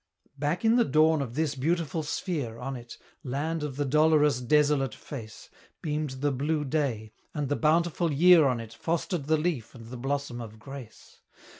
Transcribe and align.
Back 0.39 0.65
in 0.65 0.77
the 0.77 0.83
dawn 0.83 1.21
of 1.21 1.35
this 1.35 1.53
beautiful 1.53 2.01
sphere, 2.01 2.57
on 2.57 2.75
it 2.75 2.97
Land 3.23 3.61
of 3.61 3.75
the 3.75 3.85
dolorous, 3.85 4.41
desolate 4.41 4.95
face 4.95 5.51
Beamed 5.79 6.21
the 6.21 6.31
blue 6.31 6.65
day; 6.65 7.13
and 7.35 7.49
the 7.49 7.55
bountiful 7.55 8.11
year 8.11 8.47
on 8.47 8.59
it 8.59 8.73
Fostered 8.73 9.25
the 9.25 9.37
leaf 9.37 9.75
and 9.75 9.89
the 9.89 9.97
blossom 9.97 10.41
of 10.41 10.57
grace. 10.57 11.19